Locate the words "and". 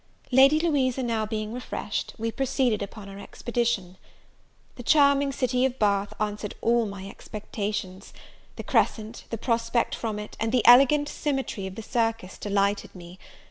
10.39-10.51